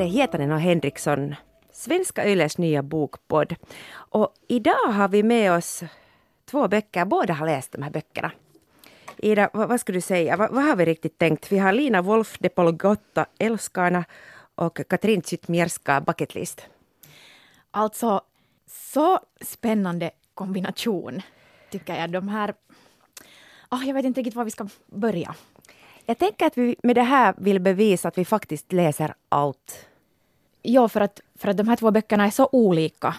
[0.00, 1.34] är Hietanen och Henriksson,
[1.72, 3.54] Svenska Yles nya bokpodd.
[3.92, 5.82] Och idag har vi med oss
[6.44, 8.32] två böcker, båda har läst de här böckerna.
[9.16, 11.52] Ida, vad, vad skulle du säga, vad, vad, har vi riktigt tänkt?
[11.52, 14.04] Vi har Lina Wolf, De Polgotta, Älskarna
[14.54, 16.66] och Katrin Zytmierska, Bucketlist.
[17.70, 18.20] Alltså,
[18.66, 21.22] så spännande kombination
[21.70, 22.10] tycker jag.
[22.10, 22.54] De här...
[23.70, 25.34] Oh, jag vet inte riktigt var vi ska börja.
[26.06, 29.86] Jag tänker att vi med det här vill bevisa att vi faktiskt läser allt.
[30.62, 33.14] Ja, för att, för att de här två böckerna är så olika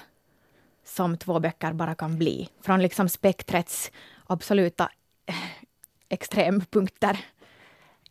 [0.84, 2.49] som två böcker bara kan bli.
[2.62, 3.91] Från liksom spektrets
[4.27, 4.90] absoluta
[5.26, 5.36] eh,
[6.09, 7.26] extrempunkter.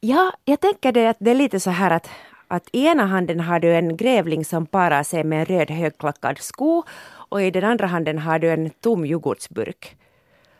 [0.00, 2.10] Ja, jag tänker det att det är lite så här att,
[2.48, 6.38] att i ena handen har du en grävling som parar sig med en röd högklackad
[6.38, 6.82] sko
[7.30, 9.96] och i den andra handen har du en tom yoghurtsburk.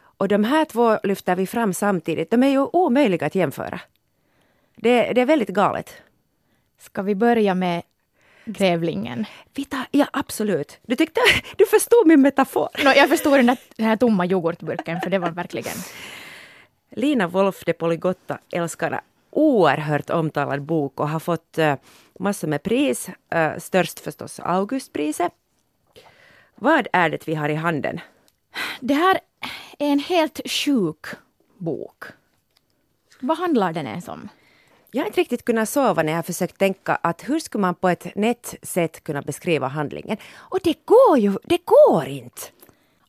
[0.00, 2.30] Och de här två lyfter vi fram samtidigt.
[2.30, 3.80] De är ju omöjliga att jämföra.
[4.76, 5.94] Det, det är väldigt galet.
[6.78, 7.82] Ska vi börja med
[8.44, 9.26] grävlingen?
[9.54, 10.78] Vi tar, ja, absolut.
[10.86, 11.20] Du tyckte,
[11.56, 12.68] du förstod min metafor.
[12.84, 15.76] No, jag förstod den, där, den här tomma yoghurtburken, för det var verkligen...
[16.92, 21.74] Lina Wolf de Poligotta älskar oerhört omtalad bok och har fått uh,
[22.18, 23.08] massor med pris.
[23.34, 25.32] Uh, störst förstås Augustpriset.
[26.54, 28.00] Vad är det vi har i handen?
[28.80, 29.20] Det här
[29.78, 31.06] är en helt sjuk
[31.58, 32.04] bok.
[33.20, 34.28] Vad handlar den ens om?
[34.92, 37.88] Jag har inte riktigt kunnat sova när jag försökt tänka att hur skulle man på
[37.88, 40.16] ett nätt sätt kunna beskriva handlingen?
[40.36, 42.42] Och det går ju, det går inte!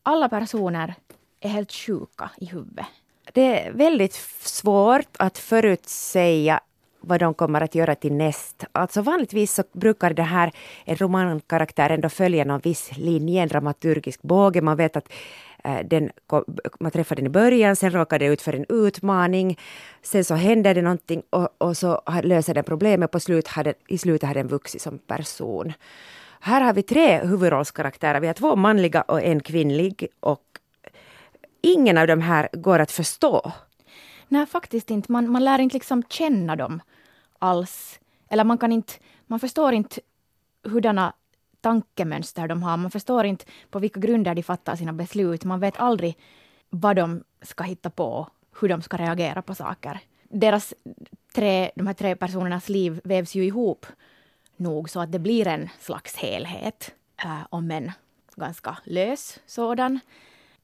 [0.03, 0.93] Alla personer
[1.39, 2.85] är helt sjuka i huvudet.
[3.33, 6.59] Det är väldigt svårt att förutsäga
[7.01, 8.65] vad de kommer att göra till näst.
[8.71, 10.51] Alltså vanligtvis så brukar det här,
[10.85, 14.61] en romankaraktär ändå följa någon viss linje, en dramaturgisk båge.
[14.61, 15.13] Man vet att
[15.63, 16.11] Eh, den,
[16.79, 19.59] man träffar den i början, sen råkar det ut för en utmaning.
[20.01, 23.11] Sen så händer det någonting och, och så löser den problemet.
[23.11, 25.73] På slut har den, I slutet har den vuxit som person.
[26.39, 28.19] Här har vi tre huvudrollskaraktärer.
[28.19, 30.07] Vi har två manliga och en kvinnlig.
[30.19, 30.43] Och
[31.61, 33.51] ingen av de här går att förstå.
[34.27, 35.11] Nej, faktiskt inte.
[35.11, 36.81] Man, man lär inte liksom känna dem
[37.39, 37.99] alls.
[38.29, 38.93] Eller man kan inte...
[39.27, 40.01] Man förstår inte
[40.63, 41.13] hurdana
[41.61, 42.77] tankemönster de har.
[42.77, 45.43] Man förstår inte på vilka grunder de fattar sina beslut.
[45.43, 46.17] Man vet aldrig
[46.69, 48.27] vad de ska hitta på,
[48.59, 49.99] hur de ska reagera på saker.
[50.29, 50.73] Deras
[51.35, 53.85] tre, de här tre personernas liv vävs ju ihop
[54.57, 57.91] nog så att det blir en slags helhet, äh, om en
[58.35, 59.99] ganska lös sådan.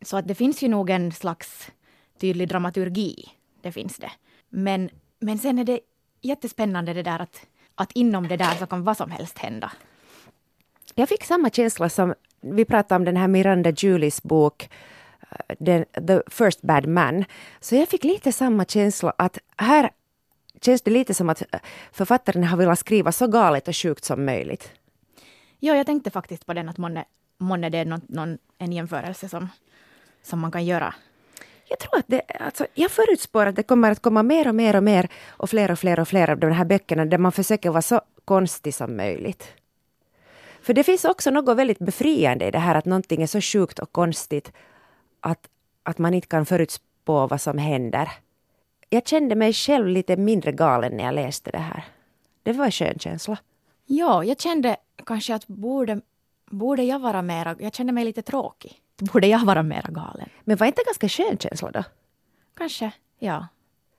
[0.01, 1.71] Så att det finns ju nog en slags
[2.19, 3.29] tydlig dramaturgi,
[3.61, 4.11] det finns det.
[4.49, 5.79] Men, men sen är det
[6.21, 9.71] jättespännande det där att, att inom det där så kan vad som helst hända.
[10.99, 14.69] Jag fick samma känsla som vi pratade om den här Miranda Julies bok
[15.59, 17.25] den, The First Bad Man.
[17.59, 19.89] Så jag fick lite samma känsla att här
[20.61, 21.43] känns det lite som att
[21.91, 24.71] författaren har velat skriva så galet och sjukt som möjligt.
[25.59, 27.05] Ja, jag tänkte faktiskt på den att månne,
[27.37, 29.49] månne det är någon, någon, en jämförelse som,
[30.23, 30.93] som man kan göra.
[31.69, 34.75] Jag tror att det, alltså, jag förutspår att det kommer att komma mer och mer
[34.75, 37.69] och mer och fler och fler och fler av de här böckerna där man försöker
[37.69, 39.53] vara så konstig som möjligt.
[40.67, 43.79] För det finns också något väldigt befriande i det här att någonting är så sjukt
[43.79, 44.51] och konstigt
[45.19, 45.49] att,
[45.83, 48.11] att man inte kan förutspå vad som händer.
[48.89, 51.85] Jag kände mig själv lite mindre galen när jag läste det här.
[52.43, 53.37] Det var en skön känsla.
[53.85, 56.01] Ja, jag kände kanske att borde,
[56.45, 57.55] borde jag vara mera...
[57.59, 58.81] Jag kände mig lite tråkig.
[58.97, 60.29] Borde jag vara mera galen?
[60.43, 61.83] Men var inte ganska skön känsla då?
[62.57, 63.47] Kanske, ja.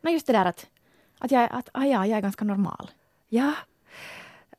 [0.00, 0.66] Men just det där att,
[1.18, 2.90] att, jag, att ah ja, jag är ganska normal.
[3.28, 3.52] Ja,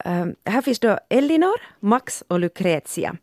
[0.06, 3.16] Ehm, här finns då Elinor, Max och Lucretia.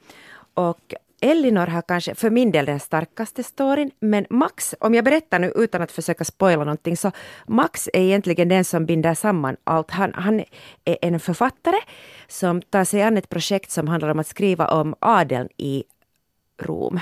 [0.55, 5.39] Och Elinor har kanske för min del den starkaste storyn, men Max, om jag berättar
[5.39, 7.13] nu utan att försöka spoila någonting, så
[7.47, 9.91] Max är egentligen den som binder samman allt.
[9.91, 10.41] Han, han
[10.85, 11.79] är en författare
[12.29, 15.85] som tar sig an ett projekt som handlar om att skriva om adeln i
[16.59, 17.01] Rom.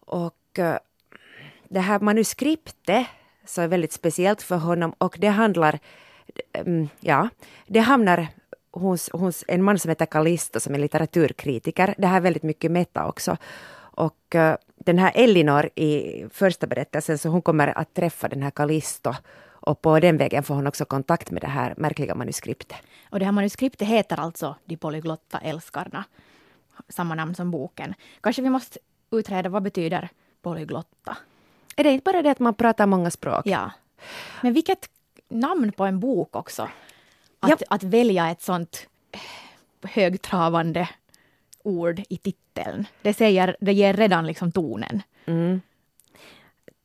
[0.00, 0.78] Och eh,
[1.68, 3.06] det här manuskriptet
[3.46, 5.78] så är väldigt speciellt för honom och det handlar
[7.00, 7.28] ja,
[7.66, 8.28] det hamnar
[8.72, 11.94] hos, hos en man som heter Callisto som är litteraturkritiker.
[11.98, 13.36] Det här är väldigt mycket meta också.
[13.96, 18.50] Och uh, den här Elinor i första berättelsen, så hon kommer att träffa den här
[18.50, 19.14] Callisto
[19.66, 22.76] och på den vägen får hon också kontakt med det här märkliga manuskriptet.
[23.10, 26.04] Och det här manuskriptet heter alltså De polyglotta älskarna.
[26.88, 27.94] Samma namn som boken.
[28.20, 28.78] Kanske vi måste
[29.10, 30.08] utreda vad betyder
[30.42, 31.16] polyglotta?
[31.76, 33.46] Är det inte bara det att man pratar många språk?
[33.46, 33.70] Ja.
[34.42, 34.88] Men vilket
[35.28, 36.62] namn på en bok också.
[37.40, 37.56] Att, ja.
[37.70, 38.86] att välja ett sånt
[39.82, 40.88] högtravande
[41.62, 42.86] ord i titeln.
[43.02, 45.02] Det, säger, det ger redan liksom tonen.
[45.26, 45.60] Mm.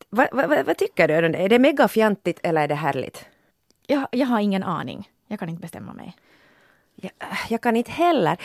[0.09, 1.13] Vad va, va, va tycker du?
[1.13, 3.25] Är det mega fjantigt eller är det härligt?
[3.87, 5.09] Jag, jag har ingen aning.
[5.27, 6.15] Jag kan inte bestämma mig.
[6.95, 7.11] Jag,
[7.49, 8.37] jag kan inte heller.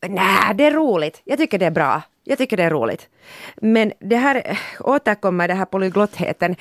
[0.00, 1.22] Nej, det är roligt.
[1.24, 2.02] Jag tycker det är bra.
[2.24, 3.08] Jag tycker det är roligt.
[3.56, 6.56] Men det här återkommer, den här polyglottheten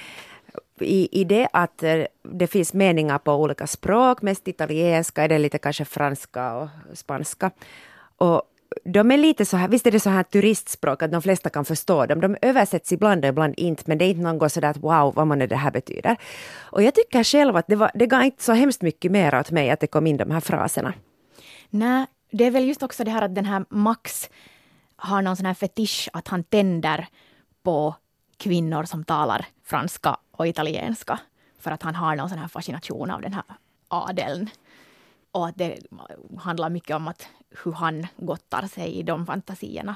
[0.79, 5.37] i, i det att eh, det finns meningar på olika språk, mest italienska, är det
[5.37, 7.51] lite kanske franska och spanska.
[8.17, 8.41] Och
[8.83, 11.65] de är lite så här, visst är det så här turistspråk att de flesta kan
[11.65, 12.21] förstå dem.
[12.21, 15.13] De översätts ibland och ibland inte, men det är inte någon gång sådär att wow,
[15.15, 16.17] vad man det här betyder.
[16.59, 19.51] Och jag tycker själv att det, var, det gav inte så hemskt mycket mer åt
[19.51, 20.93] mig att det kom in de här fraserna.
[21.69, 24.29] Nej, det är väl just också det här att den här Max
[24.95, 27.07] har någon sån här fetisch att han tänder
[27.63, 27.95] på
[28.37, 31.19] kvinnor som talar franska och italienska.
[31.59, 33.43] För att han har någon sån här fascination av den här
[33.87, 34.49] adeln.
[35.31, 35.79] Och att det
[36.37, 37.27] handlar mycket om att
[37.63, 39.95] hur han gottar sig i de fantasierna.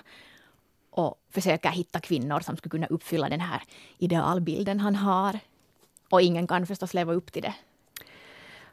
[0.90, 3.62] Och försöker hitta kvinnor som skulle kunna uppfylla den här
[3.98, 5.40] idealbilden han har.
[6.10, 7.54] Och ingen kan förstås leva upp till det.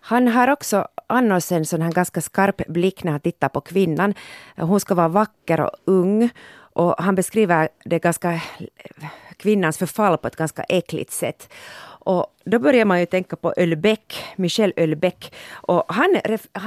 [0.01, 4.15] Han har också annars en sån här ganska skarp blick när han tittar på kvinnan.
[4.57, 6.31] Hon ska vara vacker och ung.
[6.77, 8.41] Och han beskriver det ganska,
[9.37, 11.53] kvinnans förfall på ett ganska äckligt sätt.
[12.07, 15.35] Och då börjar man ju tänka på Ölbeck, Michel Ölbeck.
[15.53, 16.21] Och han,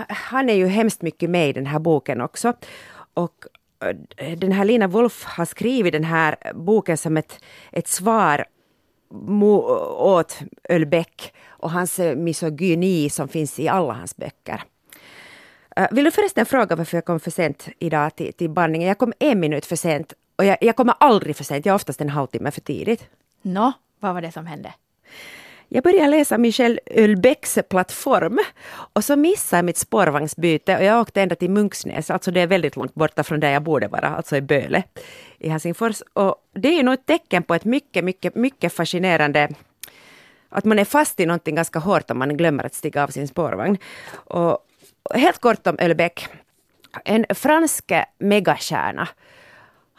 [0.08, 2.54] han är ju hemskt mycket med i den här boken också.
[3.14, 3.46] Och
[4.18, 8.46] eh, den här Lina Wolf har skrivit den här boken som ett, ett svar
[9.98, 10.40] åt
[10.70, 14.64] Ölbeck och hans eh, misogyni som finns i alla hans böcker.
[15.76, 18.88] Eh, vill du förresten fråga varför jag kom för sent idag till, till bandningen?
[18.88, 21.76] Jag kom en minut för sent och jag, jag kommer aldrig för sent, jag är
[21.76, 23.10] oftast en halvtimme för tidigt.
[23.42, 24.74] Nå, no, vad var det som hände?
[25.68, 28.40] Jag började läsa Michel Ölbecks plattform
[28.94, 32.48] och så missade jag mitt spårvagnsbyte och jag åkte ända till Munksnäs, alltså det är
[32.48, 34.84] väldigt långt borta från där jag borde vara, alltså i Böle
[35.38, 36.02] i Helsingfors.
[36.14, 39.50] Och det är nog ett tecken på ett mycket, mycket, mycket fascinerande
[40.50, 43.28] att man är fast i någonting ganska hårt om man glömmer att stiga av sin
[43.28, 43.78] spårvagn.
[44.14, 44.58] Och
[45.14, 46.28] helt kort om Ölbeck.
[47.06, 49.08] En fransk megastjärna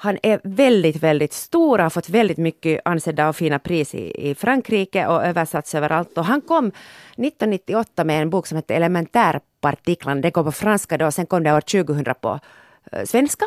[0.02, 4.34] han är väldigt, väldigt stor, har fått väldigt mycket ansedda och fina pris i, i
[4.34, 6.18] Frankrike och översatts överallt.
[6.18, 10.20] Och han kom 1998 med en bok som hette Elementärpartiklarna.
[10.20, 12.40] Den kom på franska då, sen kom det år 2000 på
[12.92, 13.46] uh, svenska.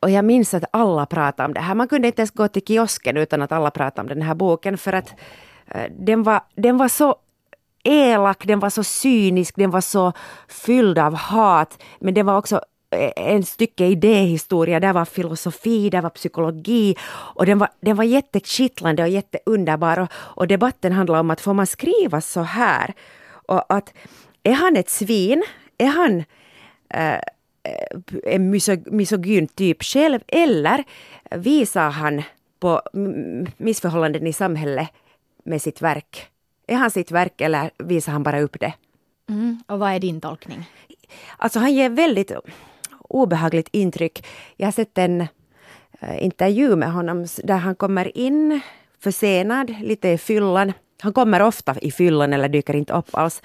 [0.00, 1.74] Och jag minns att alla pratade om det här.
[1.74, 4.78] Man kunde inte ens gå till kiosken utan att alla pratade om den här boken
[4.78, 5.14] för att
[5.74, 7.16] uh, den, var, den var så
[7.84, 10.12] elak, den var så cynisk, den var så
[10.48, 11.82] fylld av hat.
[12.00, 12.60] Men den var också
[13.16, 19.02] en stycke idéhistoria, där var filosofi, där var psykologi och den var, den var jättekittlande
[19.02, 22.94] och jätteunderbar och, och debatten handlar om att får man skriva så här?
[23.46, 23.94] Och att
[24.42, 25.42] är han ett svin?
[25.78, 26.24] Är han
[26.88, 27.20] äh,
[28.24, 28.50] en
[28.86, 30.84] misogyn typ själv eller
[31.30, 32.22] visar han
[32.60, 32.82] på
[33.56, 34.88] missförhållanden i samhället
[35.44, 36.26] med sitt verk?
[36.66, 38.72] Är han sitt verk eller visar han bara upp det?
[39.28, 40.70] Mm, och vad är din tolkning?
[41.36, 42.32] Alltså han ger väldigt
[43.10, 44.26] obehagligt intryck.
[44.56, 45.20] Jag har sett en
[46.00, 48.60] eh, intervju med honom där han kommer in
[49.00, 50.72] försenad, lite i fyllan.
[51.00, 53.42] Han kommer ofta i fyllan eller dyker inte upp alls.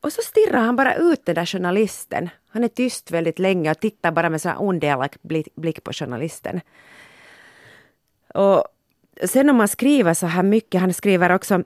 [0.00, 2.28] Och så stirrar han bara ut den där journalisten.
[2.48, 5.16] Han är tyst väldigt länge och tittar bara med så här ondelak
[5.54, 6.60] blick på journalisten.
[8.34, 8.64] Och
[9.24, 11.62] sen om man skriver så här mycket, han skriver också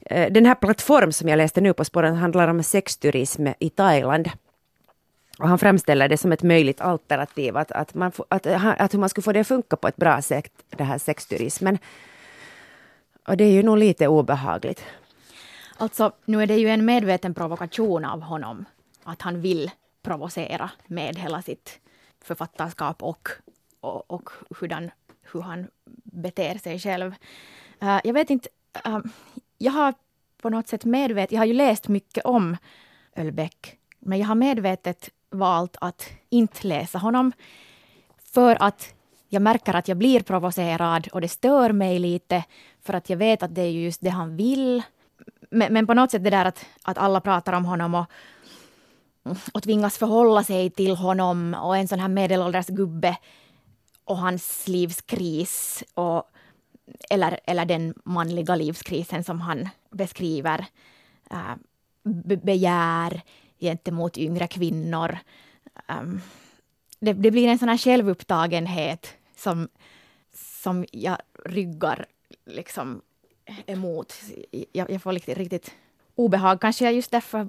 [0.00, 4.30] eh, den här plattform som jag läste nu på spåren handlar om sexturism i Thailand.
[5.40, 9.08] Och han framställer det som ett möjligt alternativ, att, att, man, att, att hur man
[9.08, 11.78] skulle få det att funka på ett bra sätt, det här sexturismen.
[13.28, 14.84] Och det är ju nog lite obehagligt.
[15.76, 18.64] Alltså, nu är det ju en medveten provokation av honom,
[19.04, 19.70] att han vill
[20.02, 21.80] provocera med hela sitt
[22.24, 23.28] författarskap och,
[23.80, 24.30] och, och
[24.60, 24.90] hurdan,
[25.32, 25.66] hur han
[26.04, 27.14] beter sig själv.
[27.82, 28.48] Uh, jag vet inte,
[28.86, 28.98] uh,
[29.58, 29.94] jag har
[30.42, 32.56] på något sätt medvetet, jag har ju läst mycket om
[33.16, 37.32] Ölbeck, men jag har medvetet valt att inte läsa honom.
[38.32, 38.94] För att
[39.28, 42.44] jag märker att jag blir provocerad och det stör mig lite.
[42.82, 44.82] För att jag vet att det är just det han vill.
[45.50, 48.06] Men, men på något sätt det där att, att alla pratar om honom och,
[49.52, 53.16] och tvingas förhålla sig till honom och en sån här medelålders gubbe
[54.04, 56.22] och hans livskris och,
[57.10, 60.66] eller, eller den manliga livskrisen som han beskriver.
[61.30, 61.56] Äh,
[62.42, 63.22] begär,
[63.60, 65.18] gentemot yngre kvinnor.
[65.88, 66.20] Um,
[67.00, 69.68] det, det, blir en sån här självupptagenhet som,
[70.32, 72.06] som jag ryggar
[72.46, 73.02] liksom
[73.66, 74.14] emot.
[74.72, 75.74] Jag, jag får riktigt, riktigt
[76.14, 76.60] obehag.
[76.60, 77.48] Kanske jag just därför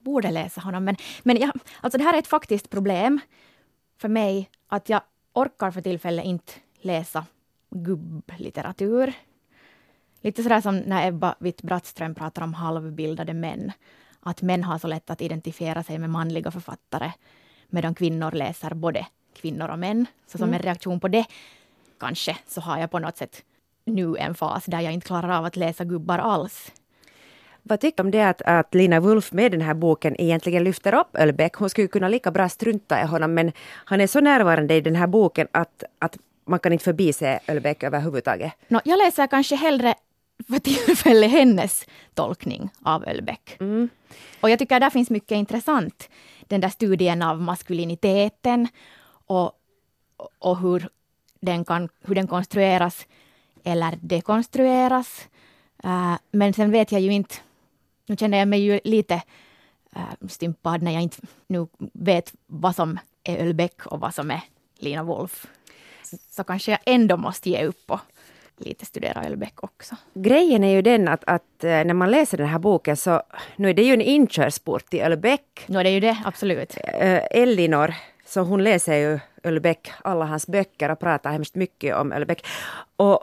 [0.00, 0.84] borde läsa honom.
[0.84, 3.20] Men, men jag, alltså det här är ett faktiskt problem
[3.98, 5.00] för mig att jag
[5.32, 7.26] orkar för tillfället inte läsa
[7.70, 9.12] gubblitteratur.
[10.20, 13.72] Lite sådär som när Ebba Witt-Brattström pratar om halvbildade män
[14.26, 17.12] att män har så lätt att identifiera sig med manliga författare
[17.68, 19.06] medan kvinnor läser både
[19.36, 20.06] kvinnor och män.
[20.26, 20.54] Så som mm.
[20.54, 21.24] en reaktion på det
[22.00, 23.42] kanske så har jag på något sätt
[23.84, 26.72] nu en fas där jag inte klarar av att läsa gubbar alls.
[27.62, 30.94] Vad tycker du om det att, att Lina Wulf med den här boken egentligen lyfter
[30.94, 31.54] upp Ölbeck?
[31.54, 33.52] Hon skulle kunna lika bra strunta i honom men
[33.84, 37.82] han är så närvarande i den här boken att, att man kan inte förbise Ölbeck
[37.82, 38.52] överhuvudtaget.
[38.68, 39.94] No, jag läser kanske hellre
[40.48, 43.56] för tillfället hennes tolkning av Ölbeck.
[43.60, 43.88] Mm.
[44.40, 46.08] Och jag tycker där finns mycket intressant.
[46.40, 48.68] Den där studien av maskuliniteten
[49.26, 49.52] och,
[50.38, 50.88] och hur,
[51.40, 53.06] den kan, hur den konstrueras
[53.64, 55.28] eller dekonstrueras.
[55.84, 57.34] Uh, men sen vet jag ju inte,
[58.06, 59.22] nu känner jag mig ju lite
[59.96, 64.40] uh, stympad när jag inte nu vet vad som är Ölbeck och vad som är
[64.78, 65.46] Lina Wolf.
[66.30, 68.00] Så, kanske jag ändå måste ge upp och
[68.60, 69.96] lite studera Ölbeck också.
[70.14, 73.22] Grejen är ju den att, att, eh, när man läser den här boken så
[73.56, 75.64] nu är det ju en inkörsport till Ölbeck.
[75.66, 76.76] Nu är det ju det, absolut.
[77.30, 77.94] Elinor,
[78.26, 82.46] så hon läser ju Ölbeck, alla hans böcker och pratar hemskt mycket om Ölbeck.
[82.96, 83.20] Och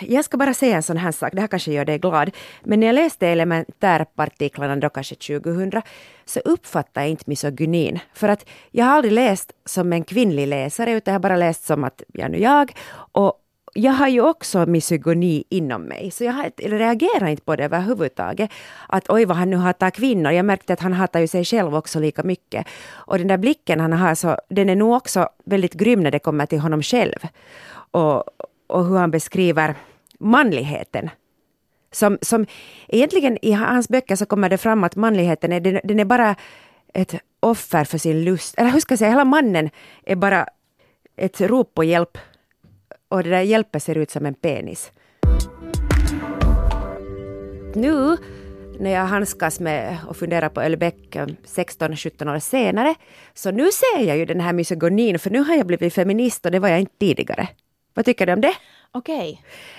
[0.00, 2.30] jag ska bara säga en sån här sak, det här kanske gör dig glad.
[2.62, 5.82] Men när jag läste elementärpartiklarna då kanske 2000
[6.24, 7.98] så uppfattade jag inte misogynin.
[8.14, 11.64] För att jag har aldrig läst som en kvinnlig läsare utan jag har bara läst
[11.64, 12.72] som att jag nu jag.
[13.12, 13.42] Och
[13.76, 18.50] jag har ju också misogyni inom mig, så jag har, reagerar inte på det överhuvudtaget.
[18.88, 20.32] Att oj vad han nu hatar kvinnor.
[20.32, 22.66] Jag märkte att han hatar ju sig själv också lika mycket.
[22.92, 26.18] Och den där blicken han har, så, den är nog också väldigt grym när det
[26.18, 27.18] kommer till honom själv.
[27.90, 28.24] Och,
[28.66, 29.74] och hur han beskriver
[30.18, 31.10] manligheten.
[31.92, 32.46] Som, som
[32.88, 36.36] egentligen i hans böcker så kommer det fram att manligheten är, den, den är bara
[36.94, 38.54] ett offer för sin lust.
[38.58, 39.70] Eller hur ska jag säga, hela mannen
[40.04, 40.46] är bara
[41.16, 42.18] ett rop på hjälp.
[43.08, 44.92] Och det där hjälpen ser ut som en penis.
[47.74, 48.16] Nu
[48.78, 52.94] när jag handskas med och funderar på Ölbeck 16-17 år senare,
[53.34, 56.52] så nu ser jag ju den här misogonin, för nu har jag blivit feminist och
[56.52, 57.48] det var jag inte tidigare.
[57.94, 58.54] Vad tycker du om det?
[58.92, 59.16] Okej.
[59.16, 59.36] Okay.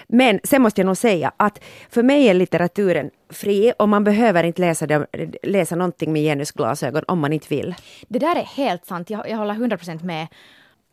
[0.08, 4.44] Men sen måste jag nog säga att för mig är litteraturen fri och man behöver
[4.44, 5.08] inte läsa, det,
[5.44, 7.76] läsa någonting med genusglasögon om man inte vill.
[8.08, 10.28] Det där är helt sant, jag, jag håller 100% med.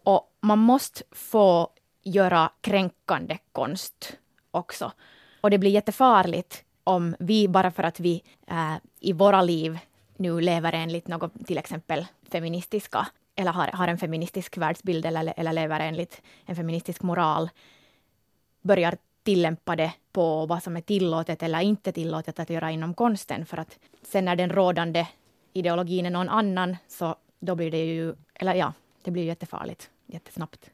[0.04, 1.68] Och man måste få
[2.04, 4.16] göra kränkande konst
[4.50, 4.92] också.
[5.40, 9.78] Och det blir jättefarligt om vi, bara för att vi äh, i våra liv
[10.16, 13.06] nu lever enligt något, till exempel feministiska
[13.36, 17.50] eller har, har en feministisk världsbild eller, eller lever enligt en feministisk moral
[18.62, 23.46] börjar tillämpa det på vad som är tillåtet eller inte tillåtet att göra inom konsten.
[23.46, 25.06] För att sen när den rådande
[25.52, 30.70] ideologin är någon annan så då blir det ju, eller ja, det blir jättefarligt jättesnabbt.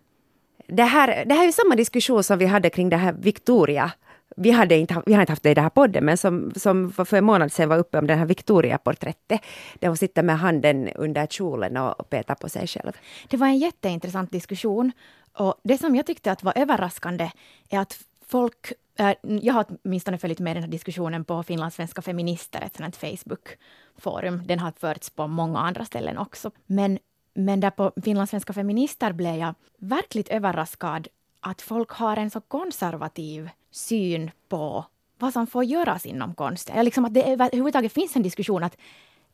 [0.72, 3.92] Det här, det här är ju samma diskussion som vi hade kring det här Victoria
[4.36, 6.92] vi, hade inte, vi har inte haft det i den här podden, men som, som
[6.92, 9.40] för en månad sedan var uppe om den här Victoria-porträttet,
[9.78, 12.92] där hon sitter med handen under kjolen och petar på sig själv.
[13.28, 14.92] Det var en jätteintressant diskussion.
[15.32, 17.30] Och det som jag tyckte att var överraskande
[17.68, 22.60] är att folk äh, jag har åtminstone följt med den här diskussionen på finlandssvenska feminister,
[22.60, 24.42] ett Facebook-forum.
[24.46, 26.50] Den har förts på många andra ställen också.
[26.66, 26.98] Men,
[27.34, 31.08] men där på finlandssvenska feminister blev jag verkligt överraskad
[31.40, 34.84] att folk har en så konservativ syn på
[35.18, 36.84] vad som får göras inom konsten.
[36.84, 38.76] Liksom att det överhuvudtaget finns en diskussion att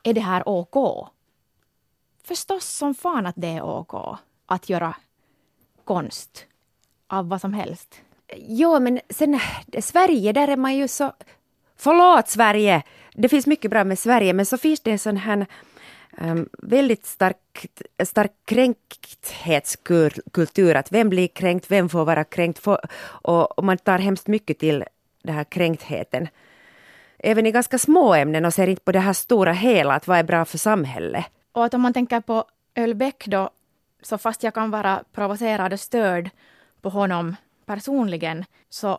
[0.02, 1.08] är det här OK?
[2.24, 4.96] Förstås som fan att det är OK att göra
[5.84, 6.46] konst
[7.06, 8.00] av vad som helst.
[8.36, 11.12] Jo, men sen eh, Sverige, där är man ju så...
[11.76, 12.82] Förlåt Sverige!
[13.14, 15.46] Det finns mycket bra med Sverige, men så finns det en sån här
[16.18, 17.66] Ehm, väldigt stark,
[18.04, 20.74] stark kränkthetskultur.
[20.74, 22.58] Att vem blir kränkt, vem får vara kränkt?
[22.58, 24.84] Får, och, och, man tar hemskt mycket till
[25.22, 26.28] den här kränktheten.
[27.18, 30.18] Även i ganska små ämnen och ser inte på det här stora hela, att vad
[30.18, 31.24] är bra för samhället.
[31.52, 32.44] Och att om man tänker på
[32.74, 33.50] Ölbeck då,
[34.02, 36.30] så fast jag kan vara provocerad och störd
[36.80, 38.98] på honom personligen, så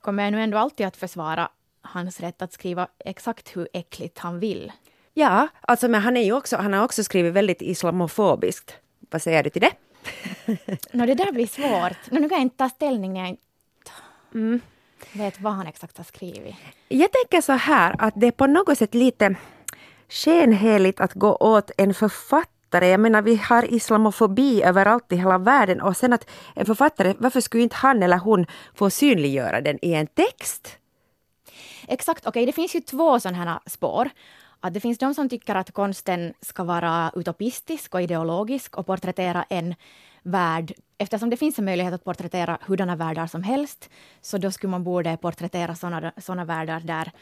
[0.00, 1.48] kommer jag nu ändå alltid att försvara
[1.82, 4.72] hans rätt att skriva exakt hur äckligt han vill.
[5.14, 8.74] Ja, alltså men han, är ju också, han har också skrivit väldigt islamofobiskt.
[9.10, 9.72] Vad säger du till det?
[10.92, 12.10] no, det där blir svårt.
[12.10, 13.42] No, nu kan jag inte ta ställning när jag inte
[14.34, 14.60] mm.
[15.12, 16.54] vet vad han exakt har skrivit.
[16.88, 19.34] Jag tänker så här att det är på något sätt lite
[20.08, 22.88] skenheligt att gå åt en författare.
[22.88, 27.40] Jag menar, vi har islamofobi överallt i hela världen och sen att en författare, varför
[27.40, 30.78] skulle inte han eller hon få synliggöra den i en text?
[31.88, 34.10] Exakt, okej, okay, det finns ju två sådana här spår
[34.62, 39.44] att det finns de som tycker att konsten ska vara utopistisk och ideologisk och porträttera
[39.48, 39.74] en
[40.22, 43.90] värld, eftersom det finns en möjlighet att porträttera hurdana världar som helst,
[44.20, 47.12] så då skulle man borde porträttera sådana såna världar där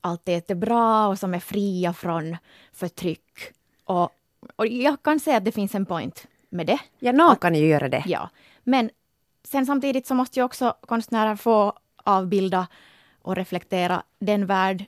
[0.00, 2.36] allt är jättebra och som är fria från
[2.72, 3.52] förtryck.
[3.84, 4.10] Och,
[4.56, 6.78] och jag kan säga att det finns en point med det.
[6.98, 8.02] Ja, någon kan ju göra det.
[8.06, 8.30] Ja,
[8.64, 8.90] men
[9.44, 11.72] sen samtidigt så måste ju också konstnärer få
[12.04, 12.66] avbilda
[13.22, 14.84] och reflektera den värld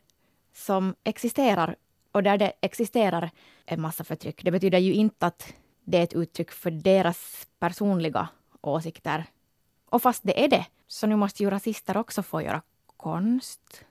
[0.54, 1.76] som existerar
[2.18, 3.30] och där det existerar
[3.66, 4.44] en massa förtryck.
[4.44, 8.28] Det betyder ju inte att det är ett uttryck för deras personliga
[8.60, 9.24] åsikter.
[9.90, 12.62] Och fast det är det, så nu måste ju rasister också få göra
[12.96, 13.84] konst.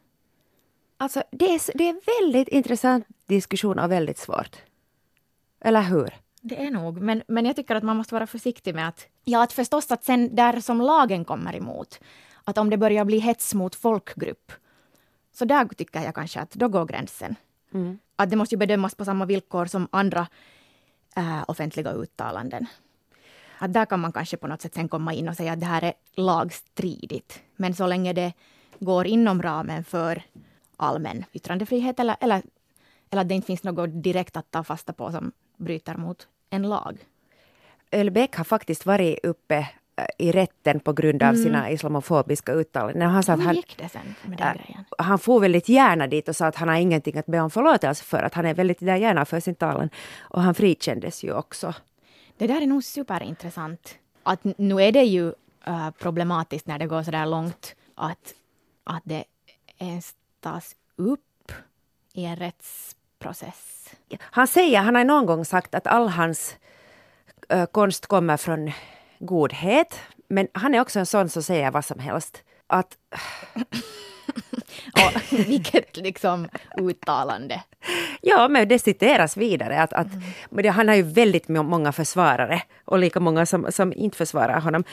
[0.98, 4.58] Alltså, det är, det är en väldigt intressant diskussion och väldigt svårt.
[5.60, 6.14] Eller hur?
[6.42, 9.08] Det är nog, men, men jag tycker att man måste vara försiktig med att...
[9.24, 12.00] Ja, att förstås att sen där som lagen kommer emot,
[12.44, 14.52] att om det börjar bli hets mot folkgrupp,
[15.34, 17.36] så där tycker jag kanske att då går gränsen.
[17.74, 18.00] Mm.
[18.20, 20.28] Att det måste ju bedömas på samma villkor som andra
[21.16, 22.66] äh, offentliga uttalanden.
[23.58, 25.66] Att där kan man kanske på något sätt sen komma in och säga att det
[25.66, 27.42] här är lagstridigt.
[27.56, 28.34] Men så länge det
[28.80, 30.24] går inom ramen för
[30.78, 32.42] allmän yttrandefrihet eller, eller,
[33.10, 36.70] eller att det inte finns något direkt att ta fasta på som bryter mot en
[36.70, 37.06] lag.
[37.92, 39.68] Ölbeck har faktiskt varit uppe
[40.18, 41.44] i rätten på grund av mm.
[41.44, 43.10] sina islamofobiska uttalanden.
[43.10, 44.86] Han sa att han, gick det sen med den äh, grejen?
[44.98, 48.04] Han får väldigt gärna dit och sa att han har ingenting att be om förlåtelse
[48.04, 48.24] för.
[48.24, 49.90] Att han är väldigt där gärna för sin talan.
[50.20, 51.74] Och han frikändes ju också.
[52.38, 53.98] Det där är nog superintressant.
[54.24, 55.34] Att nu är det ju
[55.68, 58.34] uh, problematiskt när det går så där långt att,
[58.84, 59.24] att det
[59.78, 61.52] ens tas upp
[62.14, 63.90] i en rättsprocess.
[64.20, 66.56] Han säger, han har någon gång sagt att all hans
[67.54, 68.72] uh, konst kommer från
[69.20, 70.00] godhet.
[70.30, 72.44] Men han är också en sån som säger vad som helst.
[72.68, 72.98] Att...
[74.94, 76.48] och, vilket liksom
[76.78, 77.64] uttalande.
[78.22, 79.82] Ja, men det citeras vidare.
[79.82, 80.08] Att, att,
[80.52, 80.74] mm.
[80.74, 84.84] han har ju väldigt många försvarare och lika många som, som inte försvarar honom.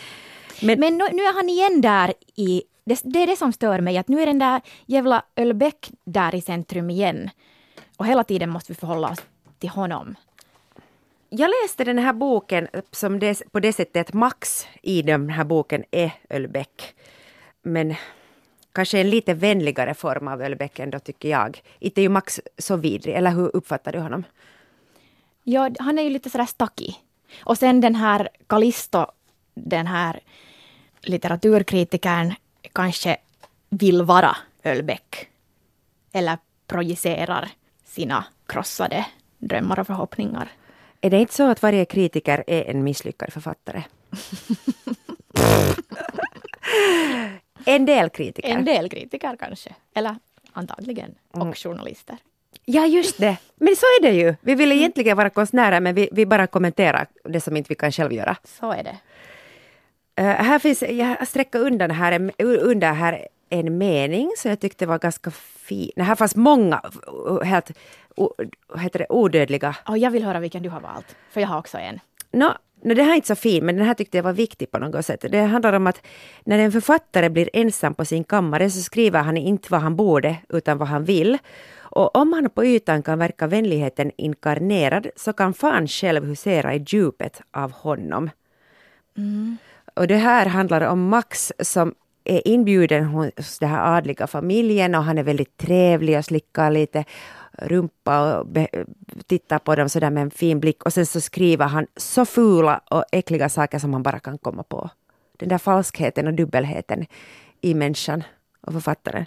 [0.62, 2.62] Men, men nu, nu, är han igen där i...
[2.86, 6.34] Det, det, är det som stör mig, att nu är den där jävla Ölbeck där
[6.34, 7.30] i centrum igen.
[7.96, 9.22] Och hela tiden måste vi förhålla oss
[9.58, 10.14] till honom.
[11.36, 15.44] Jag läste den här boken som det, på det sättet att Max i den här
[15.44, 16.94] boken är Ölbeck.
[17.62, 17.94] Men
[18.72, 21.62] kanske en lite vänligare form av Ölbeck ändå tycker jag.
[21.78, 24.24] Inte är ju Max så vidrig, eller hur uppfattar du honom?
[25.44, 26.94] Ja, han är ju lite sådär stackig.
[27.44, 29.06] Och sen den här Callisto,
[29.54, 30.20] den här
[31.02, 32.34] litteraturkritikern,
[32.72, 33.16] kanske
[33.68, 35.28] vill vara Ölbeck.
[36.12, 37.50] Eller projicerar
[37.84, 39.06] sina krossade
[39.38, 40.52] drömmar och förhoppningar.
[41.04, 43.82] Är det inte så att varje kritiker är en misslyckad författare?
[47.64, 48.48] en del kritiker.
[48.48, 49.74] En del kritiker kanske.
[49.94, 50.16] Eller
[50.52, 51.14] antagligen.
[51.30, 51.54] Och mm.
[51.54, 52.16] journalister.
[52.64, 53.36] Ja, just det.
[53.56, 54.34] Men så är det ju.
[54.40, 57.92] Vi vill egentligen vara konstnärer men vi, vi bara kommenterar det som inte vi kan
[57.92, 58.36] själv göra.
[58.44, 58.96] Så är det.
[60.22, 64.98] Uh, här finns, jag sträcker undan här, under här en mening som jag tyckte var
[64.98, 65.92] ganska fin.
[65.96, 66.82] Här fanns många
[67.42, 67.70] helt
[68.78, 69.76] heter det, odödliga.
[69.86, 72.00] Oh, jag vill höra vilken du har valt, för jag har också en.
[72.30, 72.52] No,
[72.82, 74.78] no, det här är inte så fin, men den här tyckte jag var viktig på
[74.78, 75.24] något sätt.
[75.30, 76.06] Det handlar om att
[76.44, 80.36] när en författare blir ensam på sin kammare så skriver han inte vad han borde,
[80.48, 81.38] utan vad han vill.
[81.76, 86.84] Och om han på ytan kan verka vänligheten inkarnerad så kan fan själv husera i
[86.86, 88.30] djupet av honom.
[89.16, 89.56] Mm.
[89.94, 95.04] Och det här handlar om Max som är inbjuden hos den här adliga familjen och
[95.04, 97.04] han är väldigt trevlig och slickar lite
[97.52, 98.46] rumpa och
[99.26, 102.80] tittar på dem sådär med en fin blick och sen så skriver han så fula
[102.90, 104.90] och äckliga saker som man bara kan komma på.
[105.36, 107.06] Den där falskheten och dubbelheten
[107.60, 108.22] i människan
[108.60, 109.26] och författaren.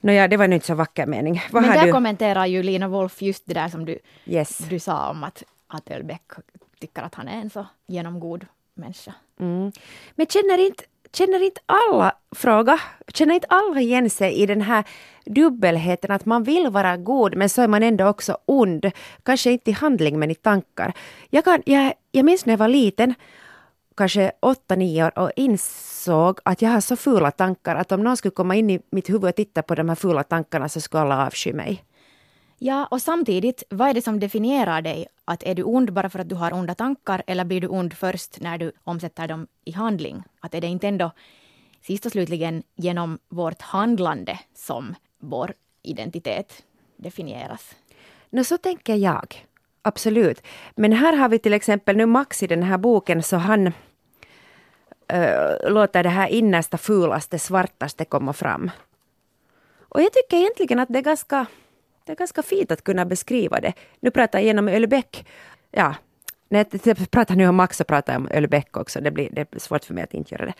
[0.00, 1.42] Nåja, det var nu inte så vacker mening.
[1.50, 1.92] Vad Men där du?
[1.92, 4.58] kommenterar ju Lina Wolf just det där som du, yes.
[4.58, 6.22] du sa om att, att Ölbeck
[6.80, 9.14] tycker att han är en så genomgod människa.
[9.40, 9.72] Mm.
[10.14, 12.80] Men känner inte Känner inte alla, fråga,
[13.14, 14.84] känner inte alla igen sig i den här
[15.24, 18.90] dubbelheten att man vill vara god men så är man ändå också ond.
[19.22, 20.92] Kanske inte i handling men i tankar.
[21.30, 23.14] Jag, kan, jag, jag minns när jag var liten,
[23.96, 28.16] kanske åtta nio år och insåg att jag har så fula tankar att om någon
[28.16, 31.02] skulle komma in i mitt huvud och titta på de här fula tankarna så skulle
[31.02, 31.84] alla avsky mig.
[32.60, 35.06] Ja, och samtidigt, vad är det som definierar dig?
[35.24, 37.94] Att är du ond bara för att du har onda tankar eller blir du ond
[37.94, 40.22] först när du omsätter dem i handling?
[40.40, 41.10] Att är det inte ändå
[41.82, 46.62] sist och slutligen genom vårt handlande som vår identitet
[46.96, 47.76] definieras?
[48.30, 49.46] No, så tänker jag.
[49.82, 50.42] Absolut.
[50.76, 53.66] Men här har vi till exempel nu Max i den här boken så han
[55.08, 58.70] äh, låter det här innersta, fulaste, svartaste komma fram.
[59.78, 61.46] Och jag tycker egentligen att det är ganska
[62.08, 63.72] det är ganska fint att kunna beskriva det.
[64.00, 65.26] Nu pratar jag igenom Ölbeck.
[65.70, 65.94] Ja,
[66.48, 69.00] när jag pratar nu om Max så pratar jag om Ölbeck också.
[69.00, 70.54] Det blir, det blir svårt för mig att inte göra det.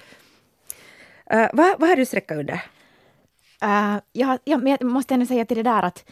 [1.30, 2.62] Eh, uh, vad, vad har du sträckat under?
[3.62, 6.10] Eh, uh, jag, jag, jag måste ändå säga till det där att,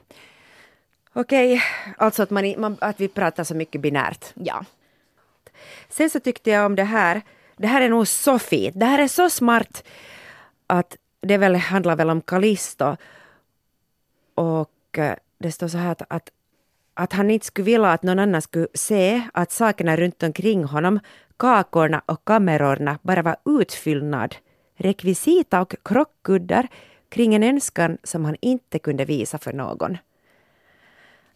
[1.14, 1.62] Okej,
[1.98, 4.34] alltså att, man, att vi pratar så mycket binärt.
[4.34, 4.66] Ja.
[5.90, 7.22] Sen så tyckte jag om det här,
[7.58, 9.84] det här är nog så fint, det här är så smart
[10.68, 12.96] att det väl handlar väl om Callisto
[14.36, 16.30] och eh, det står så här att, att,
[16.94, 21.00] att han inte skulle vilja att någon annan skulle se att sakerna runt omkring honom,
[21.38, 24.36] kakorna och kamerorna bara var utfyllnad,
[24.76, 26.68] rekvisita och krockkuddar
[27.10, 29.98] kring en önskan som han inte kunde visa för någon.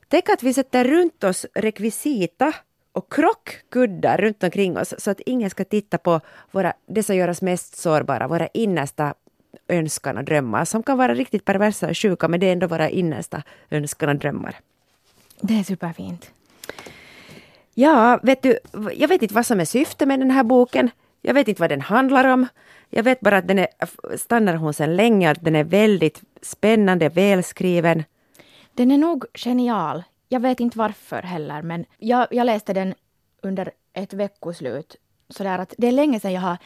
[0.08, 2.54] Tänk att vi sätter runt oss rekvisita
[2.92, 6.22] och krockkuddar runt omkring oss så att ingen ska titta på
[6.52, 9.14] våra, det som gör oss mest sårbara, våra innersta
[9.68, 12.90] önskan och drömmar som kan vara riktigt perversa och sjuka men det är ändå våra
[12.90, 14.56] innersta önskan och drömmar.
[15.42, 16.32] Det är superfint.
[17.74, 18.60] Ja, vet du,
[18.96, 20.90] jag vet inte vad som är syftet med den här boken.
[21.22, 22.48] Jag vet inte vad den handlar om.
[22.90, 23.68] Jag vet bara att den är,
[24.18, 28.04] stannar hon sedan länge, att den är väldigt spännande, välskriven.
[28.74, 30.04] Den är nog genial.
[30.32, 32.94] Jag vet inte varför heller, men jag, jag läste den
[33.42, 34.96] under ett veckoslut.
[35.30, 36.58] Så där att det är länge sedan jag har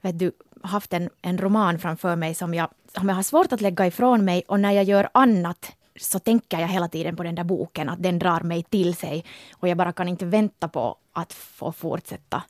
[0.00, 0.32] vet du,
[0.62, 4.24] haft en, en roman framför mig som jag, som jag har svårt att lägga ifrån
[4.24, 7.88] mig och när jag gör annat så tänker jag hela tiden på den där boken,
[7.88, 9.24] att den drar mig till sig
[9.56, 12.42] och jag bara kan inte vänta på att få fortsätta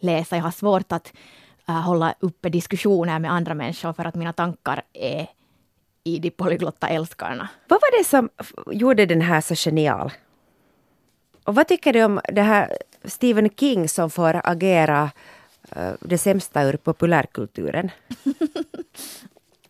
[0.00, 0.36] läsa.
[0.36, 1.12] Jag har svårt att
[1.68, 5.26] uh, hålla uppe diskussioner med andra människor för att mina tankar är
[6.14, 7.48] i de polyglotta älskarna.
[7.68, 8.28] Vad var det som
[8.72, 10.12] gjorde den här så genial?
[11.44, 15.10] Och vad tycker du om det här Stephen King som får agera
[15.76, 17.90] uh, det sämsta ur populärkulturen?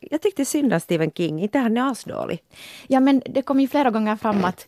[0.01, 2.43] Jag tyckte synd om Stephen King, inte han är asdålig.
[2.87, 4.67] Ja men det kom ju flera gånger fram att,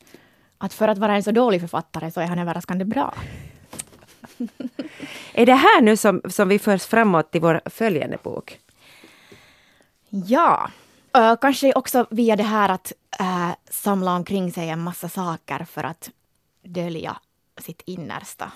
[0.59, 3.15] att för att vara en så dålig författare så är han överraskande bra.
[5.33, 8.59] är det här nu som, som vi förs framåt till vår följande bok?
[10.09, 10.71] Ja,
[11.19, 15.85] Uh, kanske också via det här att uh, samla omkring sig en massa saker för
[15.85, 16.11] att
[16.63, 17.17] dölja
[17.61, 18.53] sitt innersta.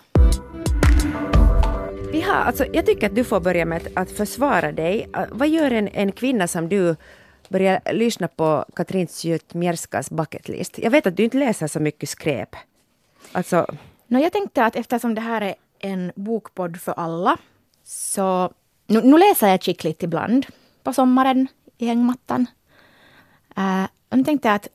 [2.12, 5.08] Vi har, alltså, jag tycker att du får börja med att, försvara dig.
[5.30, 6.96] Vad gör en, en kvinna som du
[7.48, 10.78] börjar lyssna på Katrin Zytomierskas bucketlist?
[10.78, 12.56] Jag vet att du inte läser så mycket skräp.
[13.32, 13.66] Alltså...
[14.06, 17.36] No, jag tänkte att eftersom det här är en bokpodd för alla
[17.84, 18.52] så
[18.86, 20.46] nu, nu läser jag skickligt ibland
[20.82, 22.46] på sommaren i hängmattan.
[23.58, 24.68] Uh, eh, nu tänkte jag att,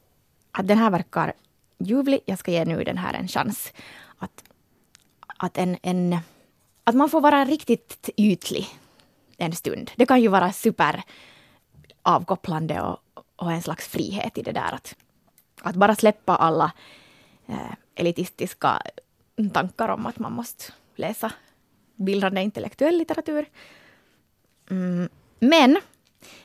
[0.52, 1.34] att den här verkar
[1.78, 2.20] ljuvlig.
[2.26, 3.74] Jag ska ge nu den här en chans.
[4.18, 4.44] Att,
[5.28, 6.18] att, en, en,
[6.84, 8.68] att man får vara riktigt ytlig
[9.38, 9.92] en stund.
[9.96, 11.04] Det kan ju vara super
[12.02, 12.98] avkopplande och,
[13.36, 14.74] och en slags frihet i det där.
[14.74, 14.96] Att,
[15.62, 16.72] att bara släppa alla
[17.48, 18.82] eh, elitistiska
[19.54, 21.32] tankar om att man måste läsa
[21.96, 23.46] bildande intellektuell litteratur.
[24.70, 25.10] Mm.
[25.40, 25.78] Men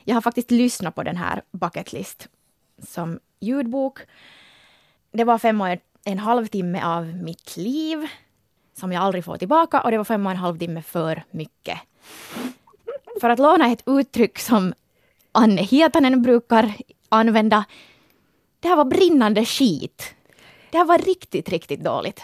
[0.03, 2.27] jag har faktiskt lyssnat på den här Bucket List
[2.83, 3.99] som ljudbok.
[5.11, 8.07] Det var fem och en halv timme av mitt liv
[8.73, 11.79] som jag aldrig får tillbaka och det var fem och en halv timme för mycket.
[13.21, 14.73] För att låna ett uttryck som
[15.31, 16.73] Anne Hietanen brukar
[17.09, 17.65] använda.
[18.59, 20.15] Det här var brinnande skit.
[20.71, 22.23] Det här var riktigt, riktigt dåligt.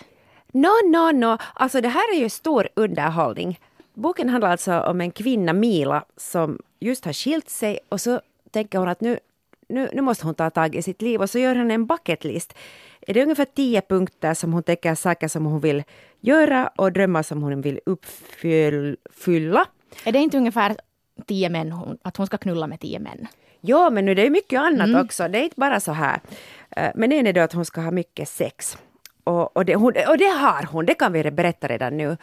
[0.54, 1.38] No, no, no.
[1.54, 3.60] Alltså det här är ju stor underhållning.
[3.94, 8.80] Boken handlar alltså om en kvinna, Mila, som just har skilt sig och så tänker
[8.80, 9.20] hon att nu,
[9.70, 12.54] nu, nu måste hon ta tag i sitt liv och så gör hon en bucketlist.
[13.02, 15.84] Är det ungefär tio punkter som hon tänker saker som hon vill
[16.22, 19.66] göra och drömmar som hon vill uppfylla.
[20.06, 20.76] Är det inte ungefär
[21.26, 23.28] tio män, hon, att hon ska knulla med tio män?
[23.62, 25.06] Ja, men nu det är mycket annat mm.
[25.06, 25.28] också.
[25.28, 26.20] Det är inte bara så här.
[26.70, 28.78] Eh, men en är då att hon ska ha mycket sex.
[29.24, 32.18] och, och, det, hon, och det har hon, det kan vi berätta redan nu.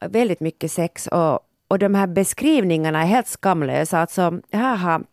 [0.00, 3.98] Väldigt mycket sex och, och de här beskrivningarna är helt skamlösa.
[3.98, 5.04] Alltså, här har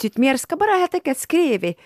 [0.00, 1.80] Zytmierska bara helt enkelt skrivit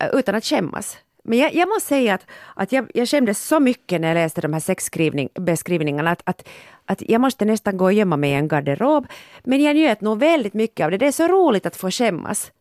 [0.00, 0.96] eh, utan att skämmas.
[1.22, 4.40] Men jag, jag måste säga att, att jag, jag skämdes så mycket när jag läste
[4.40, 6.48] de här sexbeskrivningarna att, att,
[6.84, 9.06] att jag måste nästan gå och gömma mig i en garderob.
[9.44, 10.98] Men jag njöt nog väldigt mycket av det.
[10.98, 12.52] Det är så roligt att få skämmas.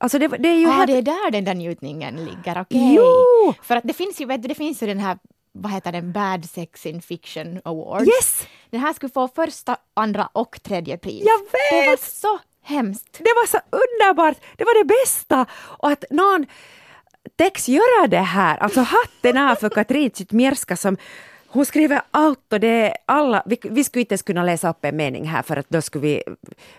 [0.00, 0.86] Alltså det, det är ju ah, helt...
[0.86, 2.94] det är där den där njutningen ligger, okej.
[2.94, 3.54] Jo!
[3.62, 5.18] För att det finns ju, vet du, det finns ju den här,
[5.62, 8.02] vad heter den, Bad Sex in Fiction Award.
[8.06, 8.46] Yes!
[8.70, 11.22] Den här skulle få första, andra och tredje pris.
[11.26, 12.00] Jag Det var vet!
[12.00, 13.12] så hemskt.
[13.18, 14.36] Det var så underbart!
[14.56, 15.46] Det var det bästa!
[15.52, 16.46] Och att någon
[17.36, 20.96] text göra det här, alltså hatten av för Katrin Zytmierska som
[21.50, 24.84] hon skriver allt och det är alla, vi, vi skulle inte ens kunna läsa upp
[24.84, 26.22] en mening här för att då skulle vi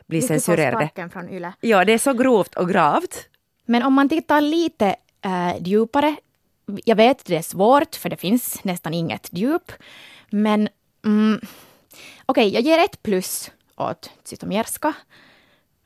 [0.08, 1.10] bli Vi censurerade.
[1.13, 1.54] från Yle.
[1.62, 3.26] Ja, det är så grovt och gravt.
[3.65, 6.15] Men om man tittar lite äh, djupare,
[6.86, 9.72] jag vet det är svårt för det finns nästan inget djup,
[10.30, 10.70] men
[11.06, 11.42] mm,
[12.26, 14.94] okej, jag ger ett plus åt Zytomierska.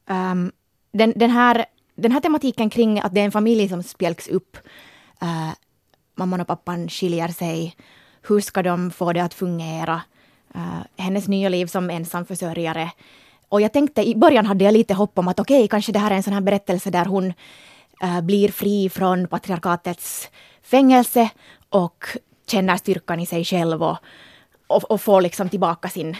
[0.09, 0.51] Um,
[0.91, 1.65] den, den, här,
[1.95, 4.57] den här tematiken kring att det är en familj som spjälks upp,
[5.23, 5.53] Uh,
[6.15, 7.75] mamman och pappan skiljer sig,
[8.27, 10.01] hur ska de få det att fungera,
[10.55, 12.91] Uh, hennes nya liv som ensamförsörjare,
[13.49, 16.11] och jag tänkte, i början hade jag lite hopp om att okej, kanske det här
[16.11, 17.33] är en sån här berättelse där hon
[18.03, 20.29] uh, blir fri från patriarkatets
[20.73, 21.29] fängelse
[21.69, 22.05] och
[22.47, 23.97] känner styrkan i sig själv och,
[24.67, 26.17] och, och får liksom tillbaka sin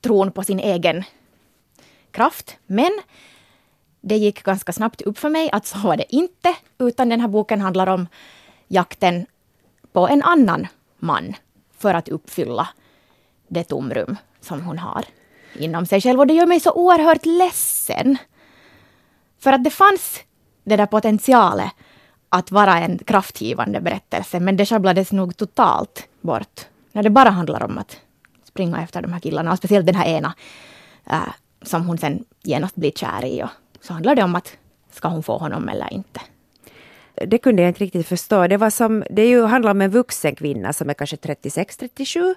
[0.00, 1.04] tron på sin egen
[2.10, 2.56] kraft.
[2.66, 3.00] Men
[4.00, 7.28] det gick ganska snabbt upp för mig att så var det inte, utan den här
[7.28, 8.06] boken handlar om
[8.68, 9.26] jakten
[9.92, 10.66] på en annan
[10.98, 11.34] man
[11.78, 12.68] för att uppfylla
[13.48, 15.04] det tomrum som hon har
[15.58, 16.20] inom sig själv.
[16.20, 18.18] Och det gör mig så oerhört ledsen.
[19.38, 20.20] För att det fanns
[20.64, 21.72] det där potentialet
[22.28, 26.66] att vara en kraftgivande berättelse, men det sjabblades nog totalt bort.
[26.92, 27.96] När det bara handlar om att
[28.44, 30.34] springa efter de här killarna, och speciellt den här ena
[31.10, 31.18] äh,
[31.62, 33.42] som hon sen genast blir kär i.
[33.42, 33.48] Och
[33.80, 34.56] så handlar det om att
[34.92, 36.20] ska hon få honom eller inte.
[37.26, 38.46] Det kunde jag inte riktigt förstå.
[38.46, 42.34] Det, var som, det är ju, handlar om en vuxen kvinna som är kanske 36-37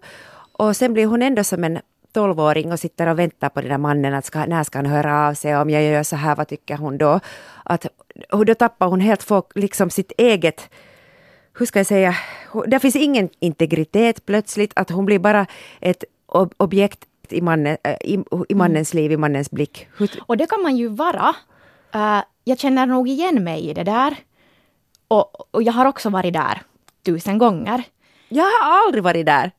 [0.52, 1.80] och sen blir hon ändå som en
[2.14, 5.28] tolvåring och sitter och väntar på den där mannen, att ska, när ska han höra
[5.28, 7.20] av sig, om jag gör så här, vad tycker hon då?
[7.64, 7.86] Att,
[8.32, 10.70] och då tappar hon helt folk, liksom sitt eget,
[11.60, 12.16] hur ska jag säga,
[12.68, 15.46] det finns ingen integritet plötsligt, att hon blir bara
[15.80, 19.88] ett ob objekt i, mannen, äh, i, i mannens liv, i mannens blick.
[20.26, 21.36] Och det kan man ju vara.
[21.96, 24.16] Uh, jag känner nog igen mig i det där.
[25.08, 26.62] Och, och jag har också varit där
[27.06, 27.84] tusen gånger.
[28.30, 29.52] jag har aldrig varit där.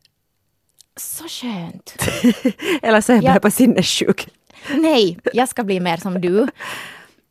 [0.96, 1.96] Så skönt.
[2.82, 4.28] Eller så är jag bara sinnessjuk.
[4.70, 6.46] Nej, jag ska bli mer som du.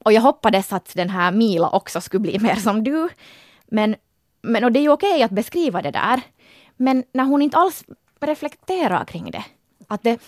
[0.04, 3.10] Och jag hoppades att den här Mila också skulle bli mer som du.
[3.68, 3.96] Men,
[4.42, 6.22] men och det är ju okej att beskriva det där.
[6.78, 7.84] Men när hon inte alls
[8.20, 9.44] reflekterar kring det.
[9.88, 10.22] Att det,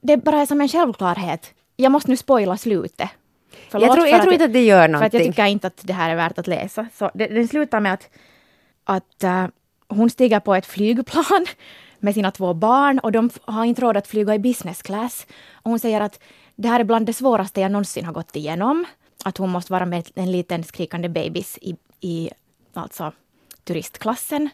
[0.00, 1.54] det bara är som en självklarhet.
[1.76, 3.10] Jag måste nu spoila slutet.
[3.68, 5.32] Förlåt Jag tror, för jag tror inte att det gör För att jag någonting.
[5.32, 6.86] tycker inte att det här är värt att läsa.
[6.94, 8.08] Så det, den slutar med att,
[8.84, 9.46] att eh,
[9.88, 11.46] hon stiger på ett flygplan
[11.98, 15.26] med sina två barn och de har inte råd att flyga i business class.
[15.52, 16.20] Och hon säger att
[16.56, 18.84] det här är bland det svåraste jag någonsin har gått igenom.
[19.24, 22.30] Att hon måste vara med en liten skrikande bebis i, i
[22.72, 23.12] alltså
[23.64, 24.50] turistklassen.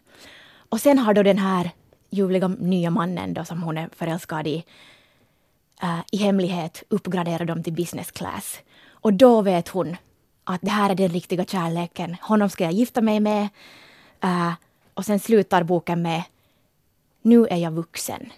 [0.54, 1.70] Och sen har då den här
[2.10, 4.64] ljuvliga nya mannen då som hon är förälskad i
[5.82, 8.60] eh, i hemlighet uppgraderar dem till business class.
[8.90, 9.96] Och då vet hon
[10.44, 12.16] att det här är den riktiga kärleken.
[12.20, 13.48] Honom ska jag gifta mig med.
[14.24, 14.52] Uh,
[14.94, 16.22] och sen slutar boken med
[17.22, 18.32] Nu är jag vuxen.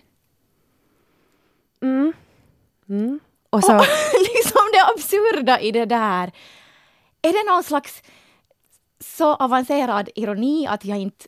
[1.83, 2.13] Mm.
[2.89, 3.21] Mm.
[3.55, 3.73] Och så,
[4.35, 6.33] liksom det absurda i det där.
[7.23, 8.03] Är det någon slags
[9.01, 11.25] så avancerad ironi att jag inte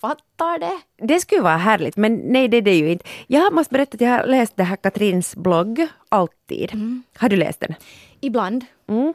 [0.00, 1.06] fattar det?
[1.06, 3.04] det skulle vara härligt, men nej det är det ju inte.
[3.26, 6.72] Jag måste berätta att jag har läst det här Katrins blogg, Alltid.
[7.16, 7.74] Har du läst den?
[8.20, 8.64] Ibland.
[8.88, 9.14] Mm.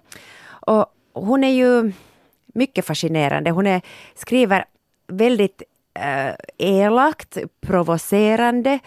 [0.49, 1.91] Och hon är ju
[2.45, 3.51] mycket fascinerande.
[3.51, 3.81] Hon är,
[4.15, 4.65] skriver
[5.07, 8.79] väldigt äh, elakt, provocerande.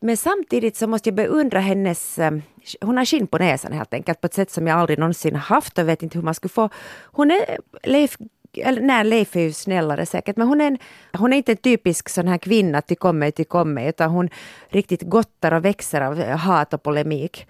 [0.00, 2.18] Men samtidigt så måste jag beundra hennes...
[2.18, 2.32] Eh,
[2.80, 5.78] hon har skinn på näsan helt enkelt på ett sätt som jag aldrig någonsin haft
[5.78, 6.68] och vet inte hur man skulle få...
[7.02, 8.16] Hon är Leif...
[8.52, 10.78] Eller nej, Leif är ju snällare säkert, men hon är, en,
[11.12, 14.10] hon är inte en typisk sån här kvinna, tyck om mig, tyck om mig, utan
[14.10, 14.28] hon
[14.68, 17.46] riktigt gottar och växer av hat och polemik.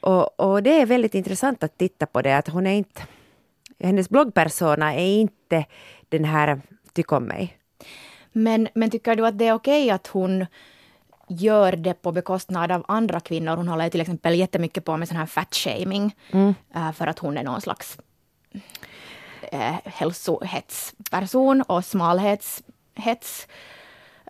[0.00, 3.02] Och, och det är väldigt intressant att titta på det, att hon är inte...
[3.80, 5.64] Hennes bloggpersona är inte
[6.08, 6.60] den här
[6.92, 7.58] tyck om mig.
[8.32, 10.46] Men, men tycker du att det är okej att hon
[11.30, 13.56] gör det på bekostnad av andra kvinnor?
[13.56, 16.16] Hon håller till exempel jättemycket på med sån här fat-shaming.
[16.30, 16.54] Mm.
[16.74, 17.98] eh, för att hon är någon slags
[19.52, 23.48] eh, hälsohetsperson och smalhetshets.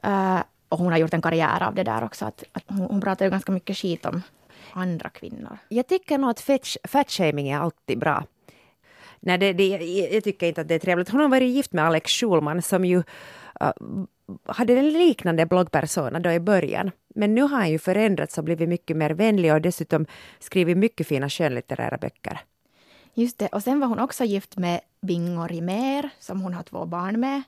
[0.03, 2.25] Eh, och hon har gjort en karriär av det där också.
[2.25, 4.23] Att, att hon, hon pratar ju ganska mycket skit om
[4.73, 5.59] andra kvinnor.
[5.69, 6.45] Jag tycker nog att
[6.89, 8.25] fatshaming är alltid bra.
[9.21, 9.67] Nej, det, det,
[10.13, 11.09] jag tycker inte att det är trevligt.
[11.09, 14.05] Hon har varit gift med Alex Schulman som ju uh,
[14.47, 16.91] hade en liknande bloggpersona då i början.
[17.15, 20.07] Men nu har han ju förändrats och blivit mycket mer vänlig och dessutom
[20.39, 22.41] skrivit mycket fina skönlitterära böcker.
[23.15, 26.87] Just det, och sen var hon också gift med Bingo Rimér som hon har två
[26.87, 27.43] barn med.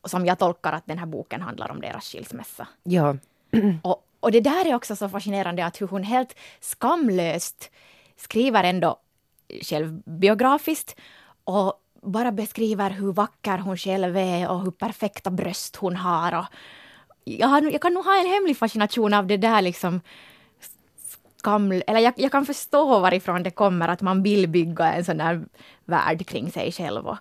[0.00, 2.68] Och som jag tolkar att den här boken handlar om deras skilsmässa.
[2.82, 3.16] Ja.
[3.82, 7.70] Och, och det där är också så fascinerande att hur hon helt skamlöst
[8.16, 8.96] skriver ändå
[9.62, 10.96] självbiografiskt
[11.44, 16.38] och bara beskriver hur vacker hon själv är och hur perfekta bröst hon har.
[16.38, 16.44] Och
[17.24, 20.00] jag, har, jag kan nog ha en hemlig fascination av det där liksom
[21.36, 21.72] skam...
[21.86, 25.44] Eller jag, jag kan förstå varifrån det kommer att man vill bygga en sån där
[25.84, 27.18] värld kring sig själv och,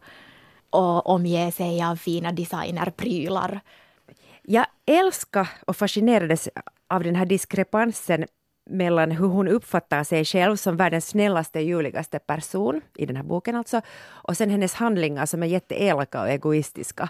[0.70, 3.60] och omge sig av fina designerprylar.
[4.42, 6.50] Jag älskar och fascinerades
[6.90, 8.26] av den här diskrepansen
[8.70, 13.56] mellan hur hon uppfattar sig själv som världens snällaste, ljuvligaste person, i den här boken
[13.56, 17.10] alltså, och sen hennes handlingar som är jätteelaka och egoistiska.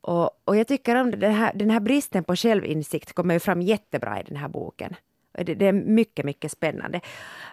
[0.00, 3.62] Och, och jag tycker om den här, den här bristen på självinsikt kommer ju fram
[3.62, 4.94] jättebra i den här boken.
[5.32, 7.00] Det, det, är mycket, mycket spännande.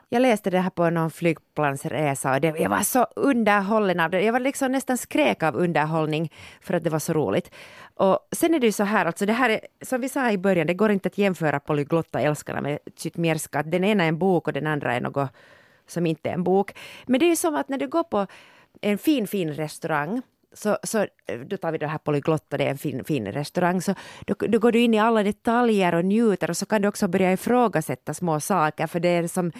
[0.10, 4.22] Jag läste det här på någon flygplansresa och det, jag var så underhållen av det.
[4.22, 7.52] Jag var liksom nästan skrek av underhållning för att det var så roligt.
[7.98, 10.38] Och sen är det ju så här, alltså det här är, som vi sa i
[10.38, 13.64] början, det går inte att jämföra polyglotta älskarna med Zytmierska.
[13.64, 15.30] Den ena är en bok och den andra är något
[15.88, 16.74] som inte är en bok.
[17.06, 18.28] Men det är ju som att när du går på
[18.82, 20.22] en fin, fin restaurang
[20.54, 21.06] så, så
[21.46, 24.60] då tar vi det här polyglotta, det är en fin, fin restaurang, så då, då
[24.60, 28.14] går du in i alla detaljer och njuter och så kan du också börja ifrågasätta
[28.14, 29.52] små saker för det är som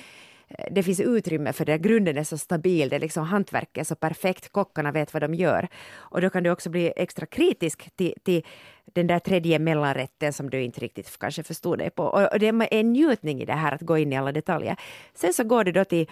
[0.48, 1.78] Eh, det finns utrymme för det.
[1.78, 5.34] Grunden är så stabil, det är liksom hantverket är så perfekt, kockarna vet vad de
[5.34, 5.68] gör.
[5.96, 8.46] Och då kan du också bli extra kritisk till, till
[8.94, 12.04] den där tredje mellanrätten som du inte riktigt kanske förstod dig på.
[12.04, 14.76] Och, det är en njutning i det här att gå in i alla detaljer.
[15.14, 16.08] Sen så går du då till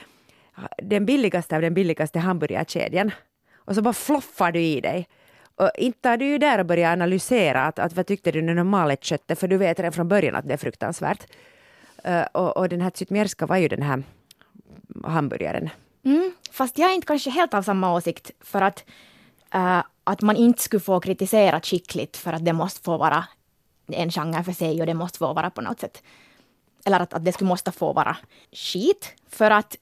[0.77, 3.11] den billigaste av den billigaste hamburgarkedjan
[3.55, 5.07] och så bara floffar du i dig.
[5.55, 8.53] Och inte har du ju där och börjar analysera att, att vad tyckte du när
[8.53, 11.27] normalet köttet, för du vet redan från början att det är fruktansvärt.
[12.07, 14.03] Uh, och, och den här Zytmierska var ju den här
[15.03, 15.69] hamburgaren.
[16.05, 18.83] Mm, fast jag är inte kanske helt av samma åsikt för att,
[19.55, 23.25] uh, att man inte skulle få kritisera skickligt för att det måste få vara
[23.87, 26.03] en genre för sig och det måste få vara på något sätt.
[26.85, 28.17] Eller att, att det skulle måste få vara
[28.51, 29.13] skit.
[29.29, 29.77] För att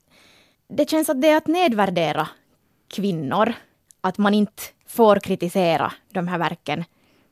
[0.68, 2.28] det känns att det är att nedvärdera
[2.88, 3.54] kvinnor.
[4.02, 6.84] Att man inte får kritisera de här verken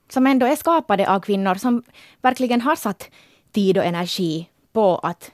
[0.10, 1.84] som ändå är skapade av kvinnor som
[2.22, 3.10] verkligen har satt
[3.52, 5.32] tid och energi på att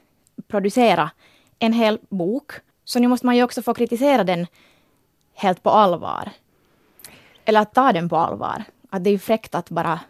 [0.48, 1.10] producera
[1.58, 2.52] en hel bok.
[2.84, 4.46] Så nu måste man ju också få kritisera den
[5.34, 6.30] helt på allvar.
[7.44, 8.64] Eller att ta den på allvar.
[8.90, 10.00] Att det är ju fräckt att bara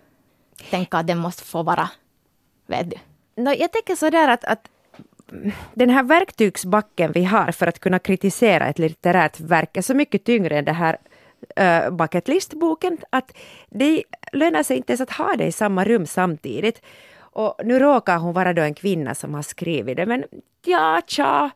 [0.70, 1.90] tänka att den måste få vara,
[2.66, 2.96] vet du.
[3.42, 4.68] No, jag tänker sådär att, att
[5.74, 10.24] den här verktygsbacken vi har för att kunna kritisera ett litterärt verk är så mycket
[10.24, 10.98] tyngre än det här
[11.61, 13.37] uh, bucket list-boken att
[13.70, 16.82] det lönar sig inte ens att ha det i samma rum samtidigt.
[17.32, 20.24] Och nu råkar hon vara då en kvinna som har skrivit det, men
[20.64, 21.50] ja, tja.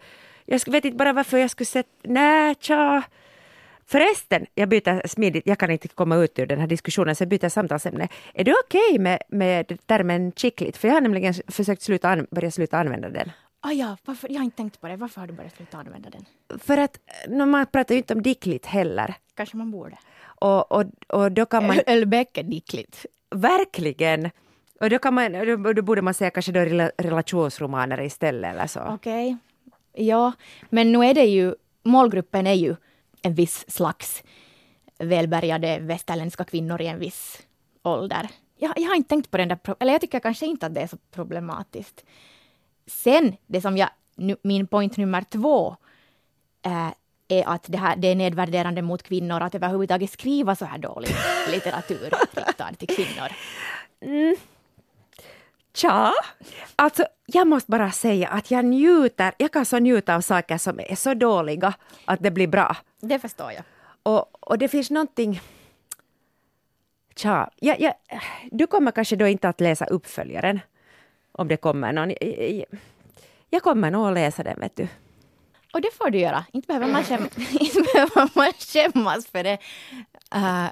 [0.44, 1.88] Jag vet inte bara varför jag skulle sätta...
[2.02, 3.02] Nej, tja.
[3.86, 7.28] Förresten, jag byter smidigt, jag kan inte komma ut ur den här diskussionen, så jag
[7.28, 8.08] byter samtalsämne.
[8.34, 10.76] Är det okej okay med, med termen chickligt?
[10.76, 13.30] För jag har nämligen försökt sluta an, börja sluta använda den.
[13.60, 14.96] Ah, ja, varför, jag har inte tänkt på det.
[14.96, 16.24] Varför har du börjat sluta använda den?
[16.58, 19.14] För att no, man pratar ju inte om dickligt heller.
[19.34, 19.98] Kanske man borde.
[20.22, 21.80] Och, och, och då kan man...
[21.86, 23.06] Ölbäck är dickligt.
[23.34, 24.30] Verkligen!
[24.82, 26.60] Och då, kan man, då, då borde man säga kanske då
[26.98, 28.80] relationsromaner istället eller så.
[28.80, 29.38] Okej.
[29.92, 30.06] Okay.
[30.06, 30.32] Ja,
[30.70, 32.76] men nu är det ju, målgruppen är ju
[33.22, 34.22] en viss slags
[34.98, 37.42] välbärgade västerländska kvinnor i en viss
[37.82, 38.28] ålder.
[38.58, 40.80] Jag, jag har inte tänkt på den där, eller jag tycker kanske inte att det
[40.80, 42.04] är så problematiskt.
[42.86, 43.88] Sen, det som jag,
[44.42, 45.76] min point nummer två
[46.62, 46.90] äh,
[47.28, 51.10] är att det, här, det är nedvärderande mot kvinnor att överhuvudtaget skriva så här dålig
[51.52, 53.32] litteratur riktad till kvinnor.
[54.00, 54.36] Mm.
[55.74, 56.12] Tja,
[56.76, 60.80] alltså jag måste bara säga att jag njuter, jag kan så njuta av saker som
[60.80, 62.76] är så dåliga att det blir bra.
[63.00, 63.64] Det förstår jag.
[64.02, 65.40] Och, och det finns någonting...
[67.16, 67.94] Tja, jag, jag,
[68.50, 70.60] du kommer kanske då inte att läsa uppföljaren
[71.32, 72.10] om det kommer någon.
[72.20, 72.64] Jag,
[73.50, 74.88] jag kommer nog att läsa den, vet du.
[75.72, 76.44] Och det får du göra.
[76.52, 77.22] Inte behöver man, skäm
[77.60, 79.58] inte behöver man skämmas för det.
[80.34, 80.68] Uh,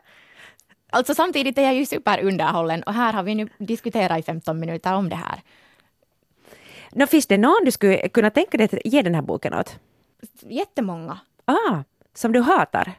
[0.90, 4.94] alltså samtidigt är jag ju superunderhållen och här har vi nu diskuterat i 15 minuter
[4.94, 5.42] om det här.
[6.92, 9.78] Nå, finns det någon du skulle kunna tänka dig att ge den här boken åt?
[10.40, 11.18] Jättemånga.
[11.44, 11.82] Ah,
[12.14, 12.92] som du hatar?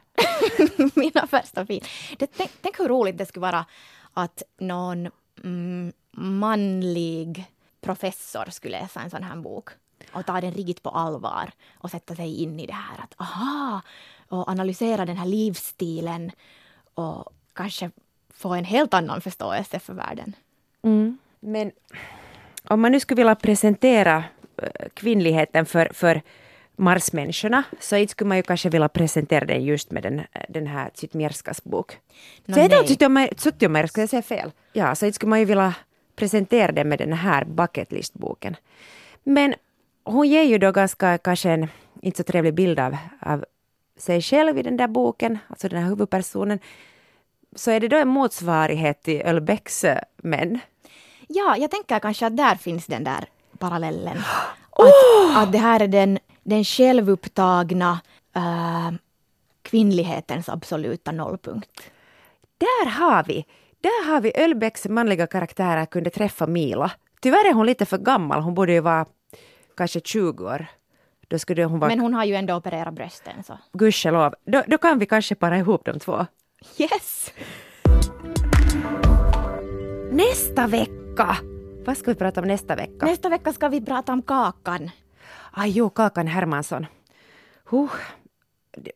[0.94, 1.84] Mina första film.
[2.18, 3.66] Det, tänk, tänk hur roligt det skulle vara
[4.12, 5.08] att någon
[5.44, 7.44] mm, manlig
[7.80, 9.70] professor skulle läsa en sån här bok
[10.12, 13.04] och ta den riktigt på allvar och sätta sig in i det här.
[13.04, 13.80] Att aha,
[14.28, 16.32] och analysera den här livsstilen
[16.94, 17.90] och kanske
[18.34, 20.36] få en helt annan förståelse för världen.
[20.82, 21.18] Mm.
[21.40, 21.72] Men
[22.64, 24.24] om man nu skulle vilja presentera
[24.56, 26.22] eh, kvinnligheten för, för
[26.76, 30.90] Marsmänniskorna, så inte skulle man ju kanske vilja presentera den just med den, den här
[30.94, 31.98] Zytmierskas bok.
[32.44, 34.50] No, så heter Zytmierska, jag säger fel.
[34.72, 35.74] Ja, så inte skulle man ju vilja
[36.16, 38.56] presentera den med den här bucketlist-boken.
[39.24, 39.54] Men
[40.04, 41.68] hon ger ju då ganska kanske en
[42.02, 43.44] inte så trevlig bild av, av
[43.96, 46.58] sig själv i den där boken, alltså den här huvudpersonen.
[47.56, 49.84] Så är det då en motsvarighet till Ölbecks
[50.16, 50.60] män?
[51.28, 53.24] Ja, jag tänker kanske att där finns den där
[53.58, 54.18] parallellen.
[54.74, 55.36] Oh!
[55.36, 58.00] Att, att det här är den, den självupptagna
[58.36, 58.90] äh,
[59.62, 61.68] kvinnlighetens absoluta nollpunkt.
[62.58, 63.46] Där har vi!
[63.80, 66.90] Där har vi Ölbecks manliga karaktärer kunde träffa Mila.
[67.20, 69.06] Tyvärr är hon lite för gammal, hon borde ju vara
[69.76, 70.66] kanske 20 år.
[71.28, 71.88] Då skulle hon vara...
[71.88, 73.58] Men hon har ju ändå opererat brösten så.
[73.72, 74.34] Gudskelov.
[74.46, 76.26] Då, då kan vi kanske para ihop de två.
[76.62, 77.32] Yes!
[80.10, 81.36] Nästa vecka!
[81.84, 83.06] Vad ska vi prata om nästa vecka?
[83.06, 84.90] Nästa vecka ska vi prata om Kakan.
[85.50, 86.86] Aj jo, Kakan Hermansson.
[87.70, 87.90] Huh.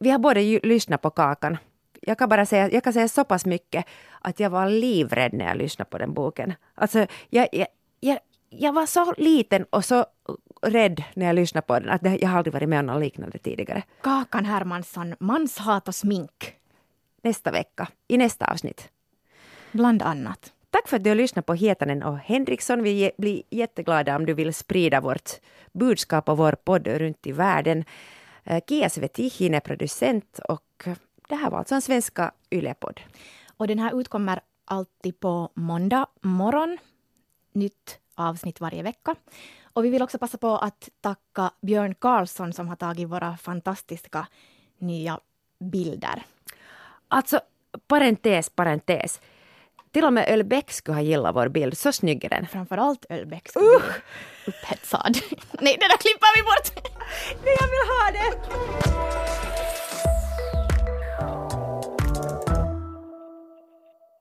[0.00, 1.56] Vi har båda lyssnat på Kakan.
[2.00, 3.84] Jag kan bara säga, jag kan säga så pass mycket
[4.20, 6.54] att jag var livrädd när jag lyssnade på den boken.
[6.74, 7.66] Alltså, jag, jag,
[8.00, 8.18] jag,
[8.50, 10.06] jag var så liten och så
[10.62, 13.38] rädd när jag lyssnade på den att jag har aldrig varit med om något liknande
[13.38, 13.82] tidigare.
[14.02, 16.56] Kakan Hermansson, manshat och smink.
[17.26, 18.90] Nästa vecka, i nästa avsnitt.
[19.72, 20.52] Bland annat.
[20.70, 22.82] Tack för att du har lyssnat på Hietanen och Henriksson.
[22.82, 25.30] Vi blir jätteglada om du vill sprida vårt
[25.72, 27.84] budskap och vår podd runt i världen.
[28.44, 30.88] Eh, Kia Svetihin är producent och
[31.28, 33.00] det här var alltså en svenska Yle-podd.
[33.56, 36.78] Och den här utkommer alltid på måndag morgon.
[37.52, 39.14] Nytt avsnitt varje vecka.
[39.62, 44.26] Och vi vill också passa på att tacka Björn Karlsson som har tagit våra fantastiska
[44.78, 45.20] nya
[45.58, 46.22] bilder.
[47.08, 47.40] Alltså,
[47.88, 49.20] parentes, parentes.
[49.92, 52.46] Till och med Ölbeck skulle ha gillat vår bild, så snygg är den.
[52.46, 53.82] Framförallt Ölbeck skulle uh.
[53.82, 55.18] bli upphetsad.
[55.60, 56.94] Nej, det där klipper vi bort!
[57.44, 59.35] Nej, jag vill ha det!